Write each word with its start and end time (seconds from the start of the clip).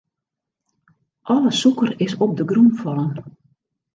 Alle 1.33 1.51
sûker 1.59 1.89
is 2.05 2.13
op 2.23 2.31
de 2.37 2.43
grûn 2.49 2.69
fallen. 2.81 3.13